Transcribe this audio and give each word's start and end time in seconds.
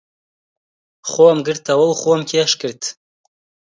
خۆم 1.09 1.37
گرتەوە 1.45 1.85
و 1.87 1.97
خۆم 2.01 2.21
کێش 2.29 2.51
کرد. 2.61 2.81